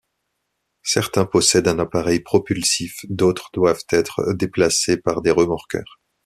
Certains 0.81 1.25
possèdent 1.27 1.67
un 1.67 1.77
appareil 1.77 2.21
propulsif, 2.21 3.05
d'autres 3.09 3.51
doivent 3.53 3.85
être 3.91 4.33
déplacés 4.33 4.97
par 4.97 5.21
des 5.21 5.29
remorqueurs. 5.29 5.99